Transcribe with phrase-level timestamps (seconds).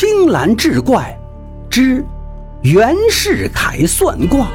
[0.00, 1.18] 青蓝志怪
[1.68, 2.06] 之
[2.62, 4.48] 袁世凯算卦。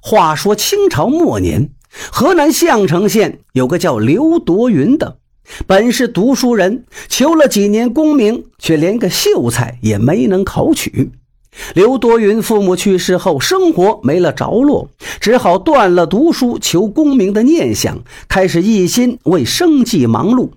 [0.00, 1.68] 话说清朝末年，
[2.10, 5.18] 河南项城县有个叫刘夺云的，
[5.66, 11.10] 本是读书人，求了几年功名，却连个秀才也没能考取。
[11.74, 14.88] 刘多云父母去世后，生活没了着落，
[15.20, 20.50] 只好断了读书求功名的念想，开始一心为生计忙碌。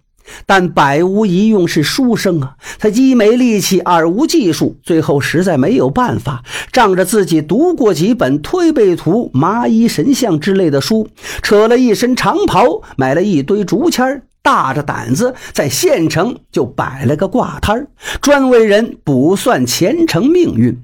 [0.48, 11.08] 但百无一用是书生啊，他一没力气，二无技术，最后实在没有办法，仗着自己读过几本《推背图》《麻衣神相》之类的书，
[11.44, 17.88] 扯了一身长袍，买了一堆竹签大着胆子在县城就摆了个卦摊
[18.22, 20.84] 专为人卜算前程命运。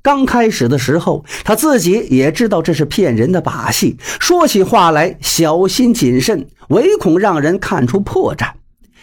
[0.00, 8.52] 刚开始的时候，他自己也知道这是骗人的把戏，说起话来小心谨慎，唯恐让人看出破绽。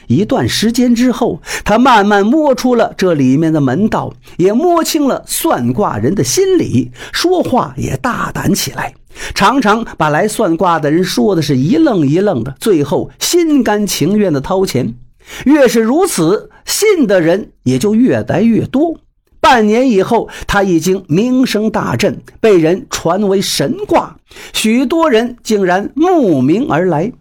[0.07, 8.93] 一段时间之后，他慢慢摸出了这里面的门道，也摸清了算卦人的心理，说话也大胆起来，
[9.35, 14.95] 常常把来算卦的人说的是一愣一愣的，最后心甘情愿的掏钱。
[15.43, 18.97] 越是如此，信的人也就越来越多。
[19.41, 24.17] 半年以后，他已经名声大振，被人传为神卦，
[24.53, 27.11] 许多人竟然慕名而来。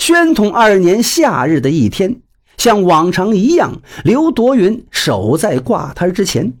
[0.00, 2.22] 宣统二年夏日的一天，
[2.56, 6.54] 像往常一样，刘夺云守在卦摊之前。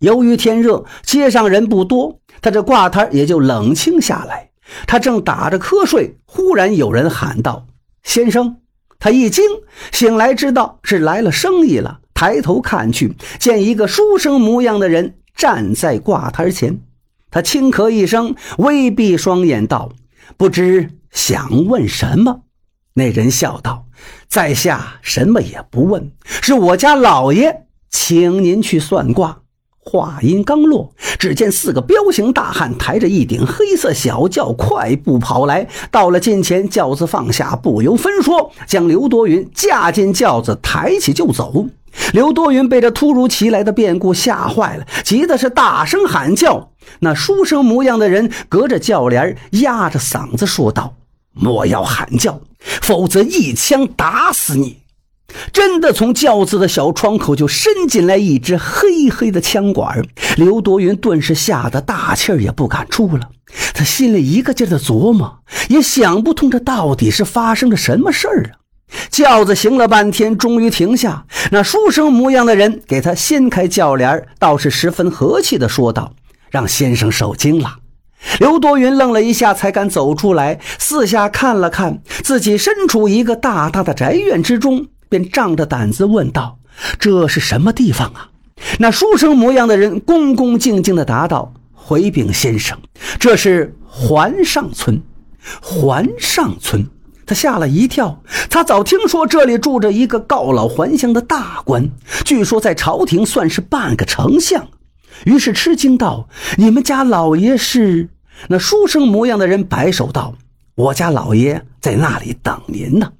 [0.00, 4.50] 由于天热，街上人不多，他这卦摊也就冷清下来。
[4.86, 7.66] 他正打着瞌睡，忽然有人喊道
[8.04, 8.58] ：“先生！”
[9.00, 9.42] 他一惊，
[9.90, 12.00] 醒来知道是来了生意了。
[12.12, 16.80] 抬头看去，见一个书生模样的人站在挂摊前。
[17.30, 19.90] 他轻咳一声，微闭双眼道
[20.36, 22.42] ：“不知想问什么？”
[22.94, 23.86] 那人笑道
[24.28, 29.40] ：“在下什么也不问，是我家老爷请您去算卦。”
[29.86, 35.68] 话音刚落，只见四个彪形大汉抬着一顶黑色小轿，快步跑来。
[35.90, 41.66] 到了近前，轿子放下，不由分说，将刘多云架进轿子，抬起就走。
[42.14, 46.70] 刘多云被这突如其来的变故吓坏了，急的是大声喊叫。
[47.00, 50.94] 那书生模样的人隔着轿帘，压着嗓子说道
[51.34, 52.40] ：“莫要喊叫，
[52.80, 54.78] 否则一枪打死你！”
[55.52, 60.04] 真的从轿子的小窗口就伸进来一支黑黑的枪管，
[60.36, 63.30] 刘多云顿时吓得大气儿也不敢出了。
[63.72, 68.62] 他心里一个劲儿的琢磨，也想不通这到底是发生了什么事儿啊！
[69.10, 71.26] 轿子行了半天，终于停下。
[71.50, 76.14] 那书生模样的人给他掀开轿帘，倒是十分和气的说道
[76.50, 77.78] ：“让先生受惊了。”
[78.40, 86.58] 刘多云愣了一下，才敢走出来，四下看了看，自己身处一个大大的宅院之中，便仗着胆子问道
[86.98, 88.30] ：“这是什么地方啊？”
[88.78, 92.78] 那书生模样的人恭恭敬敬地答道：“回禀先生，
[93.18, 95.00] 这是环上村。”
[95.60, 96.86] 环上村。
[97.26, 101.90] 他吓了一跳，他早听说这里住着一个告老还乡的大官，
[102.24, 104.68] 据说在朝廷算是半个丞相。
[105.24, 108.08] 于是吃惊道：“你们家老爷是？”
[108.48, 110.34] 那书生模样的人摆手道
[110.76, 113.12] ：“我家老爷在那里等您呢。”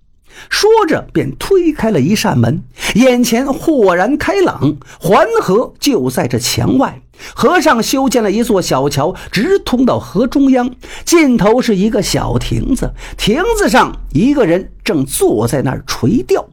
[0.50, 2.64] 说着便推开了一扇门，
[2.96, 7.00] 眼前豁然开朗，环河就在这墙外。
[7.36, 10.74] 河上修建了一座小桥，直通到河中央，
[11.04, 16.44] 尽头是一个小亭子，亭子上一个人正坐在那儿垂钓。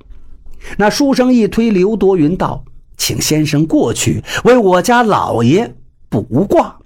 [0.77, 2.63] 那书生一推刘多云道
[2.97, 5.73] ：“请先生过去为我家老爷
[6.07, 6.77] 卜卦。”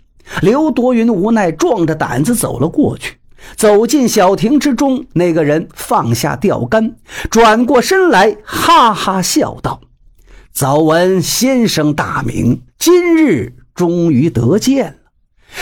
[0.42, 3.18] 刘多云无奈，壮着胆子走了过去。
[3.56, 6.96] 走进小亭之中，那个人放下钓竿，
[7.30, 9.82] 转过身来，哈哈笑道
[10.52, 14.96] ：“早闻先生大名，今日。”终于得见了，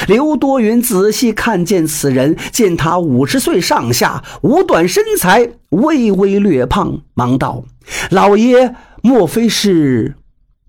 [0.08, 7.64] 刘多云仔细看见此人，见他五十岁上下，五短身材，微微略胖，忙道
[8.12, 10.14] ：“老爷，莫非是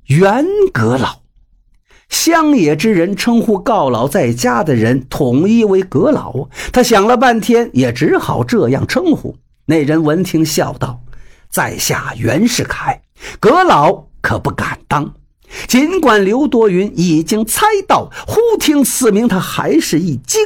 [0.07, 1.17] 袁阁老？”
[2.15, 6.49] 乡野之人称呼告老在家的人，统一为阁老。
[6.73, 9.37] 他想了半天，也只好这样称呼。
[9.67, 11.01] 那人闻听，笑道
[11.51, 13.03] ：“在下袁世凯，
[13.41, 15.13] 阁老可不敢当。”
[15.67, 20.41] 尽管刘多云已经猜到，忽听此名，他还是一惊。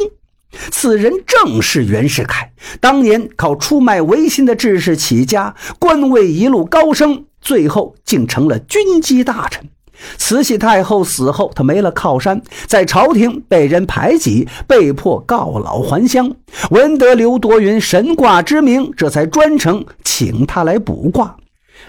[0.70, 2.50] 此人正是袁世凯，
[2.80, 9.68] 当年靠出卖维新的志士起家，官位一路高升，最后竟成了军机大臣。
[10.16, 16.34] 慈禧太后死后，他没了靠山，在朝廷被人排挤，被迫告老还乡。
[16.70, 21.36] 闻得刘多云神卦之名，这才专程请他来卜卦。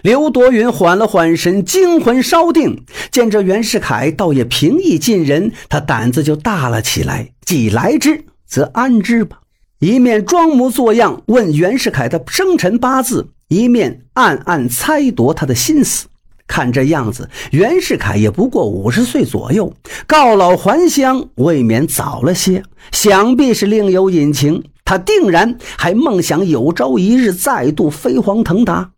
[0.04, 7.30] 刘多云缓了缓神，惊魂稍定，见这袁世凯倒也平易近人，他胆子就大了起来。
[7.46, 9.40] 既来之，则安之吧。
[9.80, 16.08] 一面装模作样问袁世凯的生辰八字，一面暗暗猜度他的心思。
[16.50, 19.72] 看这样子，袁世凯也不过五十岁左右，
[20.08, 24.64] 告老还乡未免早了些，想必是另有隐情。
[24.84, 28.90] 他定然还梦想有朝一日再度飞黄腾达。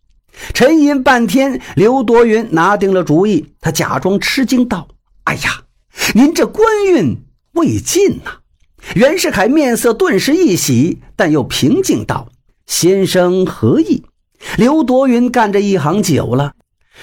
[0.53, 4.87] 沉吟半天，刘多云拿定了主意，他假装吃惊道
[5.25, 5.63] ：“哎呀，
[6.15, 7.17] 您这官运
[7.51, 8.39] 未尽呐！”
[8.95, 12.29] 袁世凯面色顿时一喜，但又平静道
[12.65, 14.03] ：“先生何意？”
[14.57, 16.53] 刘多云干这一行久了。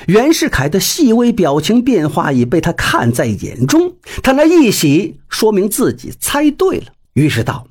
[0.07, 7.67] 袁世凯的细微表情变化已被他看在眼中，他那一喜，说明自己猜对了，于是道：“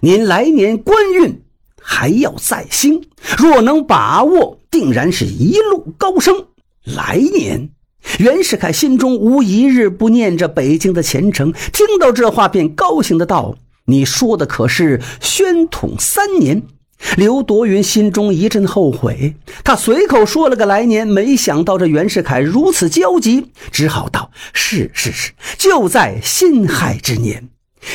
[0.00, 1.42] 您来年官运
[1.80, 3.02] 还要再兴，
[3.38, 6.46] 若能把握，定然是一路高升。”
[6.84, 7.70] 来年，
[8.18, 16.62] 袁世凯心中无一日不念着北京的前程，听到这话便高兴的道：“你说的可是宣统三年？”
[17.16, 27.48] 刘夺云心中一阵后悔，他随口说了个来年，没想到这袁世凯如此焦急，只好道：“是是是，就在辛亥之年。”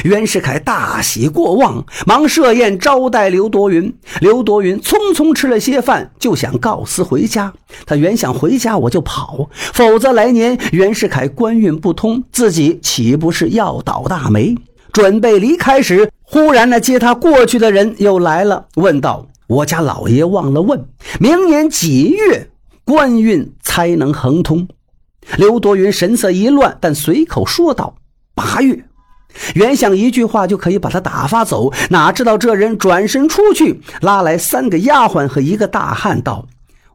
[0.04, 3.96] 袁世凯大喜过望，忙设宴招待刘夺云。
[4.20, 7.54] 刘夺云匆匆吃了些饭，就想告辞回家。
[7.86, 14.56] 他原想回家我就跑，否则来年袁世凯官运不通，自己岂不是要倒大霉？
[14.98, 16.12] 准备离开时。
[16.24, 20.88] 忽然，呢接他过去的人又来了，问道：“我家老爷忘了问，
[21.20, 22.50] 明年几月
[22.84, 24.68] 官运才能亨通？”
[25.38, 27.94] 刘多云神色一乱，但随口说道
[28.34, 28.86] ：“八月。”
[29.54, 36.48] 原想一句话就可以把他打发走，哪知道这人转身出去，拉来三个丫鬟和一个大汉，道。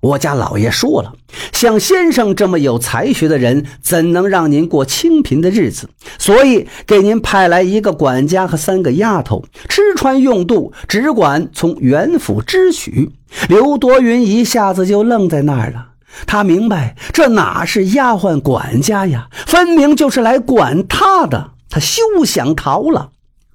[0.02, 1.12] 我家老爷说了，
[1.52, 5.88] 像先生这么有才学的人，怎能让您过清贫的日子？
[6.18, 13.12] 所以给您派来一个管家和三个丫头，吃穿用度只管从袁府支取。
[13.48, 15.90] 刘多云一下子就愣在那儿了，
[16.26, 21.52] 他明白这哪是丫鬟管家呀，分明就是来管他的。
[21.70, 23.11] 他休想逃了。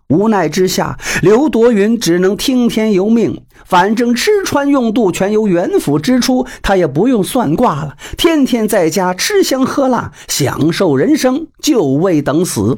[0.10, 3.42] 无奈之下，刘多云只能听天由命。
[3.66, 12.78] 反正吃穿用度全由袁府支出，他也不用算卦了，天天在家吃香喝辣，享受人生，就为等死。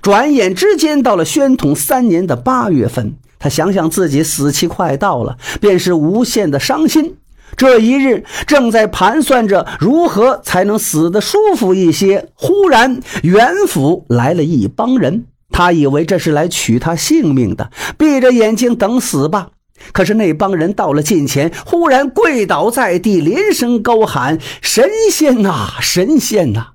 [0.00, 7.16] 转眼之间到了宣统三年的八月份，他想想自己死期快到了，便是无限的伤心。
[7.56, 15.24] 这一日，正在盘算着如何才能死得舒服一些，忽然袁府来了一帮人。
[15.60, 19.50] 他以为这是来取他性命的，闭着眼睛等死吧。
[19.92, 26.68] 可是那帮人到了近前，忽然跪倒在地，连声高喊：“神仙呐，神仙呐！”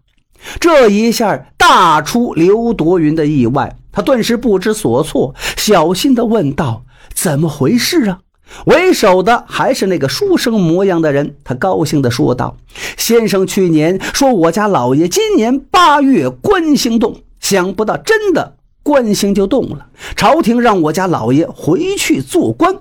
[0.61, 8.19] 这一下大出刘夺云的意外，他顿时不知所措，小心地问道：“怎么回事啊？”
[8.67, 12.55] 为首的还是那个书生模样的人，他高兴地说道
[12.97, 22.75] ：“先生去年说我家老爷今年八月官星动，想不到真的。”官星就动了，朝廷让我家老爷回去做官。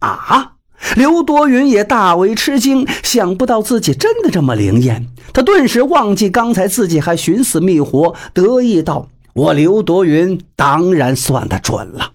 [0.00, 0.52] 啊！
[0.94, 5.06] 刘多云也大为吃惊，想不到自己真的这么灵验。
[5.32, 12.12] 他顿时忘记刚才自己还寻死觅活，得意道：“我刘多云当然算得准了。”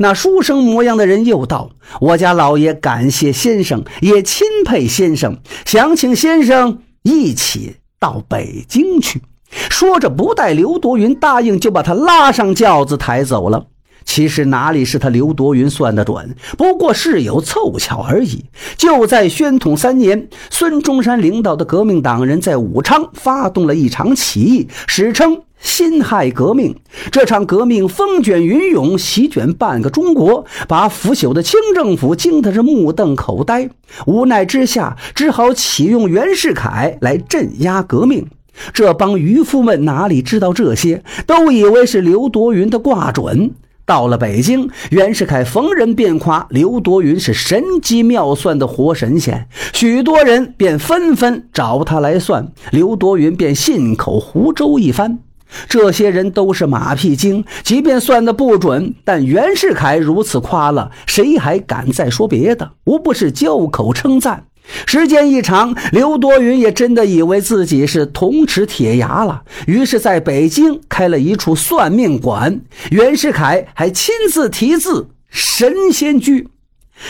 [0.00, 1.70] 那书生模样的人又道
[2.02, 13.66] ：“我家老爷感谢先生，也钦佩先生，想请先生一起到北京去。”说着，不待刘多云答应，就把他拉上轿子抬走了。
[14.02, 18.44] 其实哪里是他刘多云算得准，不过是有凑巧而已。
[18.76, 26.74] 就在宣统三年，孙中山领导的革命党人在武昌发动了一场起义，史称辛亥革命。
[27.12, 33.68] 这场革命风卷云涌，席卷半个中国，把腐朽的清政府惊得是目瞪口呆。
[34.06, 38.26] 无奈之下，只好启用袁世凯来镇压革命。
[38.72, 43.52] 这帮渔夫们哪里知道这些，都以为是刘多云的卦准。
[43.86, 55.18] 到了北京，袁世凯逢人便夸刘多云是神机妙算的活神仙，许多人便纷纷找他来算，刘多云便信口胡诌一番。
[55.68, 62.70] 这些人都是马屁精，即便算得不准，但袁世凯如此夸了，谁还敢再说别的？
[62.84, 64.44] 无不是交口称赞。
[64.86, 72.60] 时间一长，刘多云也真的以为自己是铜齿铁牙了，于是在北京开了一处算命馆。
[72.90, 76.48] 袁世凯还亲自题字“神仙居”。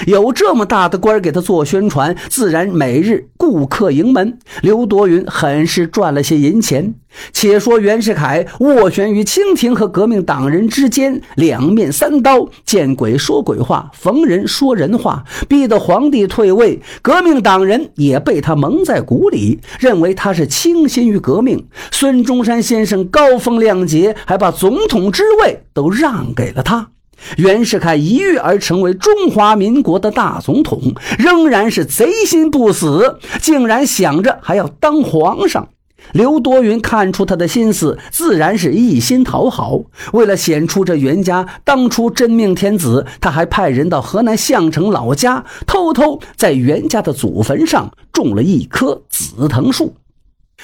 [0.06, 4.38] 有这么大的官给他做宣传，自然每日顾客盈门。
[4.62, 6.94] 刘多云很是赚了些银钱。
[7.32, 16.80] 且说袁世凯斡旋于清廷和革命党人之间，两面三刀，见鬼说鬼话，逢人说人话，逼得皇帝退位。
[17.02, 21.66] 革命党人也被他蒙在鼓里，认为他是倾心于革命。
[21.90, 26.90] 孙中山先生高风亮节，还把总统之位都让给了他。
[27.36, 30.80] 袁世凯一跃而成为中华民国的大总统，
[31.18, 35.68] 仍然是贼心不死，竟然想着还要当皇上。
[36.12, 39.78] 刘多云看出他的心思，自然是一心讨好。
[40.12, 49.94] 为了显出这袁家当初真命天子，他还派人到河南项城老家，偷偷在袁家的祖坟上种了一棵紫藤树。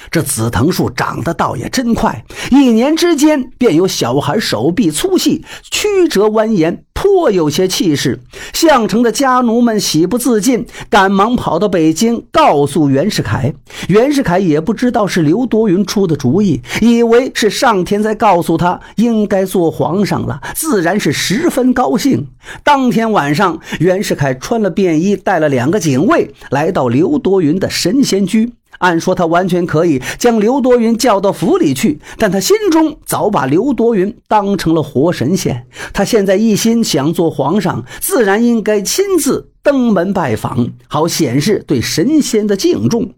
[0.09, 8.19] 这紫藤树长得倒也真快，一年之间便有小孩手臂粗细、曲折蜿蜒，颇有些气势。
[8.53, 13.53] 项城的家奴们喜不自禁，赶忙跑到北京告诉袁世凯。
[13.89, 22.27] 袁世凯也不知道是刘多云出的主意，以为是上天在告诉他应该做皇上了，自然是十分高兴。
[22.63, 28.53] 当天晚上，袁世凯穿了便衣，带了两个警卫，来到刘多云的神仙居。
[28.79, 35.65] 按说他完全可以将刘多云叫到府里去，但他心中早把刘多云当成了活神仙。
[35.93, 43.13] 他现在一心想做皇上，自然应该亲自登门拜访，好显示对神仙的敬重。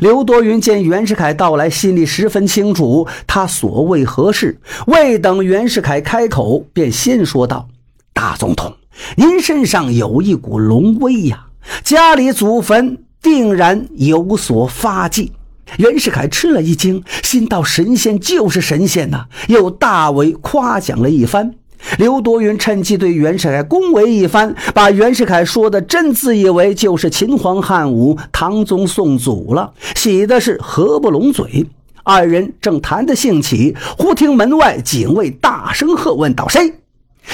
[0.00, 4.60] 刘多云见袁世凯到来，心里十分清楚他所谓何事。
[4.86, 7.66] 未等袁世凯开口，便先说道
[8.12, 8.76] ：“大总统，
[9.16, 11.46] 您身上有一股龙威呀，
[11.82, 15.32] 家里祖坟。”定然有所发迹。
[15.78, 21.54] 袁世凯吃了一惊，心道：“神仙就是神仙呐！”又大为夸奖了一番。
[21.96, 31.66] 刘多云趁机对袁世凯恭维一番，把袁世凯说的真自以为就是秦皇汉武、唐宗宋祖了，喜的是合不拢嘴。
[32.02, 36.74] 二人正谈得兴起，忽听门外警卫大声喝问道：“谁？”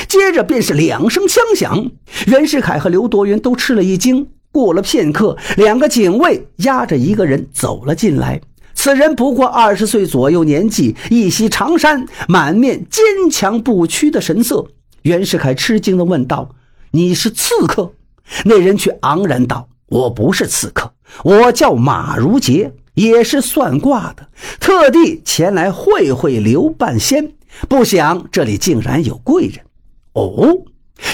[0.06, 1.90] 接着便是两声枪响，
[2.26, 4.28] 袁世凯和刘多云都吃了一惊。
[4.56, 8.40] 过了片刻，两个警卫押着一个人走了进来。
[8.72, 14.64] 此人不过二十岁左右年纪，一袭长衫，满面坚强不屈的神色。
[15.02, 16.48] 袁世凯吃惊地问道
[16.92, 17.92] ：“你是刺客？”
[18.46, 20.90] 那人却昂然道：“我不是刺客，
[21.22, 24.26] 我叫马如杰，也是算卦的，
[24.58, 27.34] 特地前来会会刘半仙。
[27.68, 29.60] 不想这里竟然有贵人。”
[30.14, 30.56] 哦。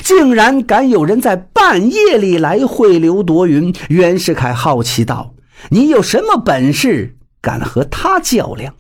[0.03, 3.75] 竟然敢有人在半夜里来会刘夺云？
[3.89, 5.35] 袁世凯好奇道
[5.71, 8.75] ：“你有什么本事，敢和他较量？”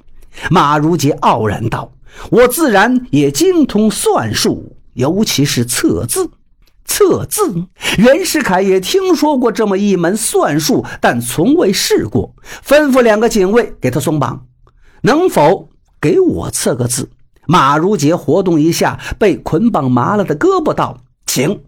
[0.51, 1.93] 马如杰傲然道
[2.31, 6.31] ：“我自然也精通算术，尤其是测字。
[6.85, 7.67] 测字，
[7.99, 12.35] 袁世凯也听说过这么一门算术，但从未试过。
[12.65, 14.47] 吩咐两个警卫给他松绑，
[15.03, 15.69] 能否
[16.01, 17.11] 给我测个字？”
[17.47, 21.61] 马如杰活动一下被捆绑麻了的胳膊，道：“请。”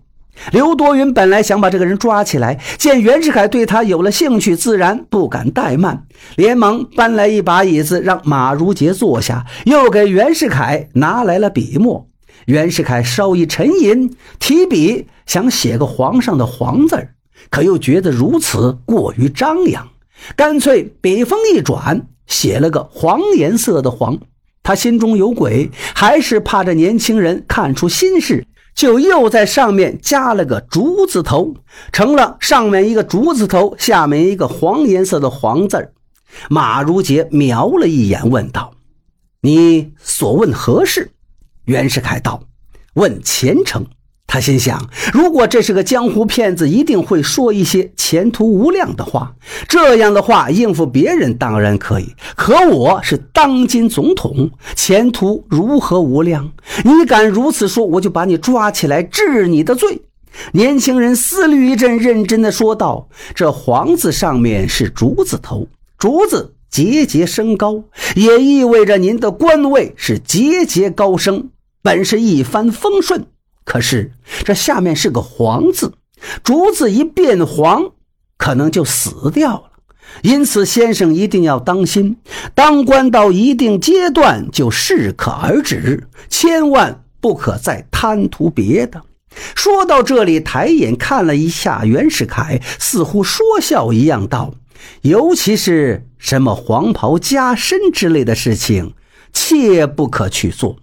[0.50, 12.08] 刘多云本来想把这个人抓起来，见袁世凯对他有了兴趣，自然不敢怠慢，连忙搬来一把椅子让马如杰坐下，又给袁世凯拿来了笔墨。
[12.46, 17.08] 袁世凯稍一沉吟，提笔想写个皇上的“皇”字
[17.48, 19.86] 可又觉得如此过于张扬，
[20.34, 24.18] 干脆笔锋一转，写了个黄颜色的“黄”。
[24.64, 31.54] 他心中有鬼，还是怕这年轻人看出心事，就又在上面加了个竹字头，
[31.92, 35.92] 成了上面一个竹字头，下面一个黄颜色的“黄”字
[36.48, 38.72] 马如杰瞄了一眼，问道
[39.42, 41.12] ：“你所问何事？”
[41.66, 42.42] 袁世凯道
[42.94, 43.86] ：“问前程。”
[44.34, 49.32] 他心想：如果这是个江湖骗子，一定会说一些前途无量的话。
[49.68, 56.50] 这样的话应付别人当然可以，可我是当今总统，前途如何无量？
[56.84, 60.02] 你敢如此说，我就把你抓起来治你的罪。
[60.50, 67.84] 年轻人思虑一阵，认真的说道：“这黄字上面是竹字头，竹子节节升高，
[68.16, 71.50] 也意味着您的官位是节节高升，
[71.80, 73.26] 本是一帆风顺。”
[73.64, 74.12] 可是
[74.44, 75.94] 这下面是个“黄”字，
[76.42, 77.92] 竹子一变黄，
[78.36, 79.64] 可能就死掉了。
[80.22, 82.16] 因此，先生一定要当心，
[82.54, 89.02] 当官到一定阶段就适可而止，千万不可再贪图别的。
[89.56, 94.54] 说到这里，抬眼看了一下袁世凯，似乎说笑一样道
[95.02, 98.94] ：“尤其是什么黄袍加身之类的事情，
[99.32, 100.76] 切不可去做。”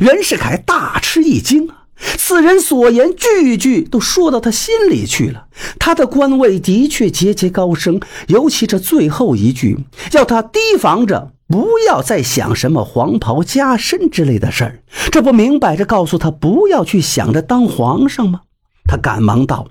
[0.00, 1.85] 袁世凯大吃一惊啊！
[2.18, 5.46] 此人所言句句都说到他心里去了。
[5.78, 9.78] 他的官位的确节节高升，尤其这最后一句，
[10.12, 14.82] 要他提防着，不要再想什么黄袍加身之类的事儿。
[15.10, 18.42] 这不明摆着告诉他不要去想着当皇上吗？
[18.88, 19.68] 他赶忙道：“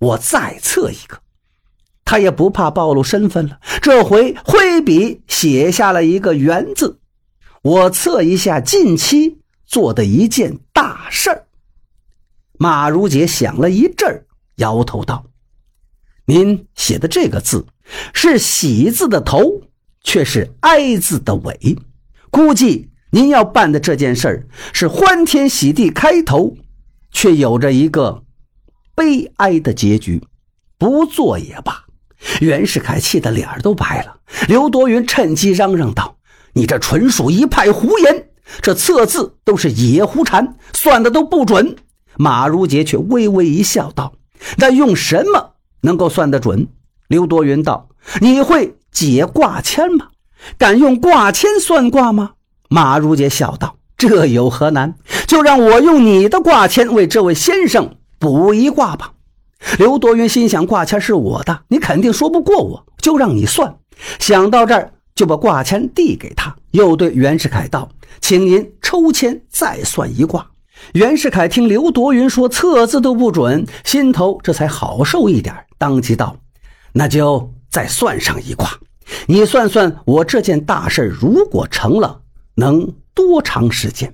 [0.00, 1.18] 我再测一个。”
[2.04, 6.98] 他也不怕暴露身份了，这回挥笔写下了一个“元”字。
[7.62, 11.43] 我测一下近期做的一件大事儿。
[12.64, 15.26] 马如杰想了一阵，摇头道
[16.24, 17.66] ：“您写的这个字
[18.14, 19.60] 是‘喜’字的头，
[20.02, 21.76] 却是‘哀’字的尾。
[22.30, 26.56] 估计您要办的这件事儿是欢天喜地开头，
[27.10, 28.22] 却有着一个
[28.94, 30.22] 悲哀的结局。
[30.78, 31.84] 不做也罢。”
[32.40, 34.20] 袁世凯气得脸都白了。
[34.48, 36.16] 刘多云趁机嚷嚷道
[36.54, 38.30] ：“你这纯属一派胡言！
[38.62, 41.76] 这测字都是野狐禅，算的都不准。”
[42.16, 44.14] 马如杰却微微一笑，道
[44.58, 46.68] ：“那用什么能够算得准？”
[47.08, 47.88] 刘多云道
[48.20, 50.08] ：“你会解卦签吗？
[50.56, 52.32] 敢用卦签算卦吗？”
[52.68, 54.94] 马如杰笑道：“这有何难？
[55.26, 59.12] 就让我用你的卦签为这位先生卜一卦吧。”
[59.78, 63.76] 刘多云心想：“卦签是我的，你肯定说不过我，就让你算。”
[64.18, 67.88] 想到这儿，就把卦签递给他，又对袁世凯道
[68.20, 70.46] ：“请您抽签再算一卦。”
[70.92, 76.36] 袁世凯听刘夺云说测字都不准，心头这才好受一点，当即道
[76.92, 78.70] ：“那就再算上一卦，
[79.26, 82.20] 你算算我这件大事如果成了，
[82.56, 84.12] 能多长时间？”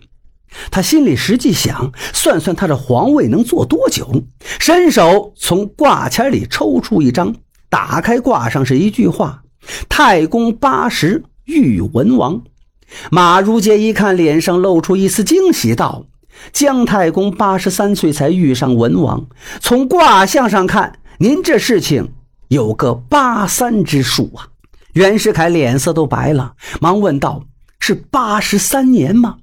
[0.70, 4.24] 他心里实际想，算算他这皇位能做多久，
[4.58, 7.34] 伸手从卦签里抽出一张，
[7.68, 9.42] 打开卦上是一句话
[9.88, 12.42] ：“太公八十遇文王。”
[13.12, 16.06] 马如杰一看，脸上露出一丝惊喜，道。
[16.52, 19.26] 姜太公八十三岁才遇上文王，
[19.60, 22.12] 从卦象上看，您这事情
[22.48, 24.48] 有个八三之数啊！
[24.94, 27.44] 袁世凯脸色都白了，忙问道
[27.78, 29.36] ：“是八十三年吗？”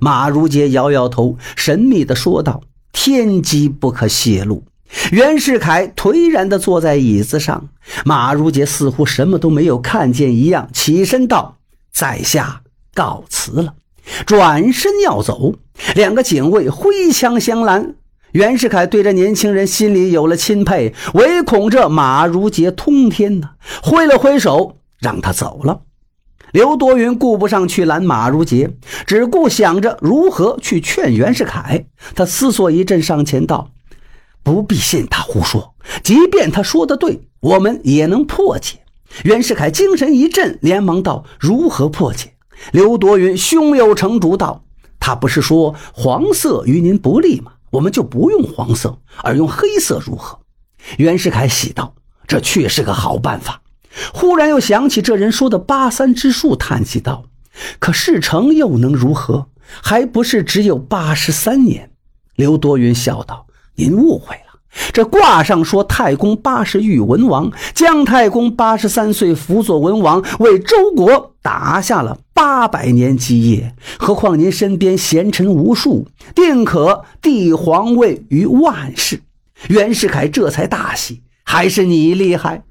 [0.00, 2.62] 马如杰摇摇头，神秘地说道
[2.92, 4.64] ：“天机不可泄露。”
[5.10, 7.68] 袁世凯颓然地坐在椅子上，
[8.04, 11.56] 马如杰似乎什么都没有看见一样，起身道
[11.92, 12.60] ：“在下
[12.94, 13.74] 告辞了。”
[14.26, 15.54] 转身要走，
[15.94, 17.94] 两个警卫挥枪相拦。
[18.32, 23.50] 袁世凯对这年轻人心里有了钦佩，唯恐这马如杰通天呢，
[23.82, 25.82] 挥了挥手让他走了。
[26.52, 28.70] 刘多云顾不上去拦马如杰，
[29.06, 31.86] 只顾想着如何去劝袁世凯。
[32.14, 33.70] 他思索一阵，上前道
[34.42, 38.78] ：“不必信他胡说，即便他说的对，我们也能破解。”
[39.24, 42.32] 袁世凯精神一振，连忙道：“如何破解？”
[42.72, 44.64] 刘多云胸有成竹道
[45.14, 47.52] ：“不是说黄色与您不利吗？
[47.70, 50.38] 我们就不用黄色，而用黑色如何？”
[50.98, 51.94] 袁世凯喜道
[52.26, 53.60] ：“这确是个好办法。”
[54.12, 57.24] 忽然又想起这人说的八三之数，叹息道
[57.78, 59.48] ：“可事成又能如何？
[59.82, 61.90] 还不是只有八十三年？”
[62.36, 63.46] 刘多云笑道
[63.76, 73.72] ：“您误会了。”这卦上说，太公八十遇文王，姜太公八十三岁辅佐文王，为周国打下了八百年基业。
[74.00, 79.20] 何况您身边贤臣无数，定可帝皇位于万世。
[79.68, 82.64] 袁世凯这才大喜，还是你厉害。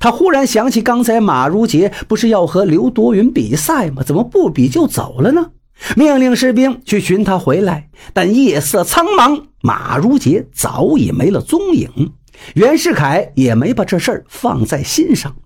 [0.00, 4.02] 他忽然想起，刚才马如杰不是要和刘多云比赛吗？
[4.02, 5.50] 怎么不比就走了呢？
[5.94, 12.14] 命令士兵去寻他回来，但夜色苍茫，马如杰早已没了踪影。
[12.54, 15.36] 袁世凯也没把这事儿放在心上。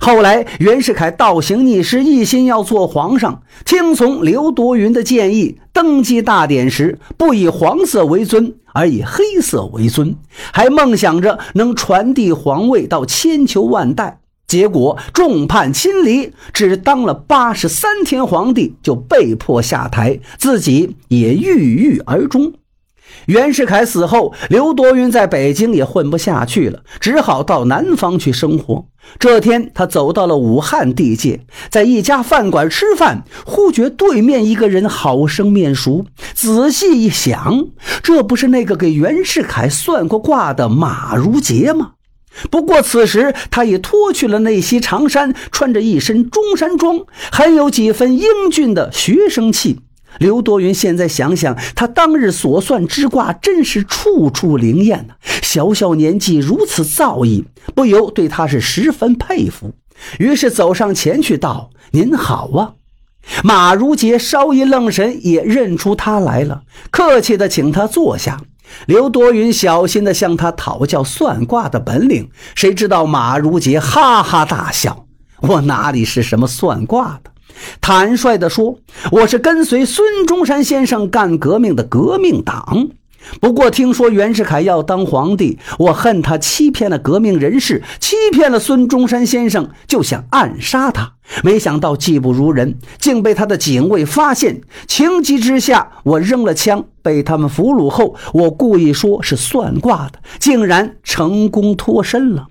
[0.00, 10.16] 后来，袁世凯倒行逆施，一心要做皇上，听从刘多云的建议，登基大典时不以黄色为尊，而以黑色为尊，
[10.52, 14.18] 还梦想着能传递皇位到千秋万代。
[14.46, 22.52] 结果众叛亲离，只当了八十三天皇帝，就被迫下台，自己也郁郁而终。
[23.26, 28.86] 袁世凯死后，刘多云在北京也混不下去了，只好到南方去生活。
[29.18, 36.06] 这天，他走到了武汉地界，在一家饭馆吃饭，忽觉对面一个人好生面熟。
[36.34, 37.66] 仔细一想，
[38.02, 41.92] 这不是那个给袁世凯算过卦的马如杰吗？
[42.50, 49.80] 不过此时他已脱去了那袭长衫，穿着一身中山装，很有几分英俊的学生气。
[50.18, 55.14] 刘多云现在想想，他当日所算之卦真是处处灵验呐！
[55.42, 57.44] 小小年纪如此造诣，
[57.74, 59.74] 不由对他是十分佩服。
[60.18, 62.72] 于是走上前去道：“您好啊！”
[63.44, 68.40] 马如杰稍一愣神，也认出他来了，客气的请他坐下。
[68.86, 75.06] 刘多云小心的向他讨教算卦的本领，谁知道马如杰哈哈大笑
[75.42, 77.30] ：“我哪里是什么算卦的？”
[77.80, 78.78] 坦率地说
[79.12, 82.88] ：“我是跟随孙中山先生干革命的革命党。
[83.40, 91.12] 不过听说袁世凯要当皇帝，我恨他欺骗了革命人士，欺骗了孙中山先生，就想暗杀他。
[91.44, 94.60] 没想到技不如人，竟被他的警卫发现。
[94.88, 102.48] 情急之下，我扔了枪，被他们俘虏后，我故意说是算卦的，竟然成功脱身了。”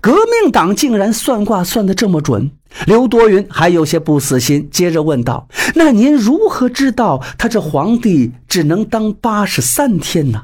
[0.00, 2.50] 革命党竟然算卦算得这么准，
[2.86, 10.42] 刘多云还有些不死心，接着问道：“那您如何知道他这皇帝只能当八十三天呢？”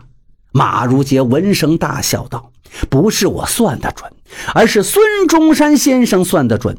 [0.52, 2.50] 马如杰闻声大笑道
[2.88, 4.10] ：“不是我算得准，
[4.54, 6.76] 而是孙中山先生算得准。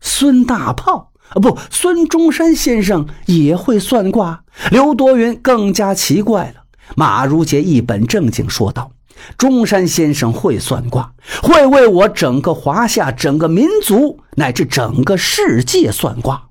[0.00, 6.62] 孙大炮啊，不，孙中山先生也会算卦。”刘多云更加奇怪了。
[6.96, 8.90] 马如杰一本正经说道。
[9.38, 16.48] 中山先生会算卦，会为我整个华夏、整个民族乃至整个世界算卦。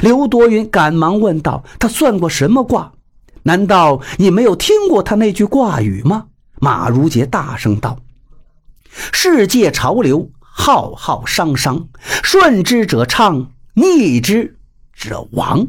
[0.00, 2.92] 刘多云赶忙问道：“他算过什么卦？
[3.44, 6.26] 难道你没有听过他那句卦语吗？”
[6.60, 7.98] 马如杰大声道
[9.12, 11.88] ：“世界潮流浩浩汤汤，
[12.22, 14.56] 顺之者昌，逆之
[14.92, 15.66] 者亡。”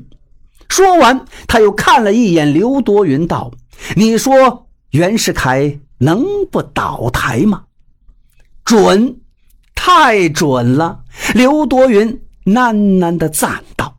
[0.69, 3.51] 说完，他又看了一眼刘多云，道
[3.95, 7.63] ：“你说袁世凯？”能不倒台吗？
[8.65, 9.21] 准，
[9.75, 11.03] 太准了！
[11.33, 13.97] 刘多云喃喃地赞道。